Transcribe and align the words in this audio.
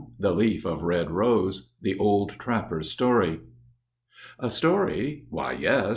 THE 0.17 0.33
LEAF 0.33 0.65
OF 0.65 0.81
RED 0.81 1.11
ROSE: 1.11 1.69
THE 1.79 1.95
OLD 1.99 2.31
TRAPPER'S 2.39 2.89
STORY. 2.91 3.41
A 4.39 4.49
story? 4.49 5.25
Why, 5.29 5.51
yes. 5.51 5.89